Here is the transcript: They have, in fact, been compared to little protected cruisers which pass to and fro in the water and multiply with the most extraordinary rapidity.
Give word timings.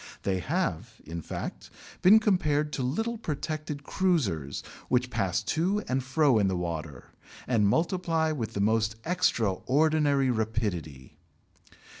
They 0.23 0.39
have, 0.39 0.99
in 1.05 1.21
fact, 1.21 1.69
been 2.01 2.17
compared 2.17 2.73
to 2.73 2.81
little 2.81 3.19
protected 3.19 3.83
cruisers 3.83 4.63
which 4.89 5.11
pass 5.11 5.43
to 5.43 5.83
and 5.87 6.03
fro 6.03 6.39
in 6.39 6.47
the 6.47 6.57
water 6.57 7.11
and 7.45 7.67
multiply 7.69 8.31
with 8.31 8.53
the 8.55 8.61
most 8.61 8.95
extraordinary 9.05 10.31
rapidity. 10.31 11.17